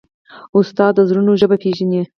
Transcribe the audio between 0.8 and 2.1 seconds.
د زړونو ژبه پېژني.